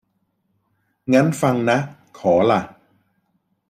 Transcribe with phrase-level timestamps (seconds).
[1.13, 1.77] งั้นฟังนะ
[2.19, 2.61] ขอล่ะ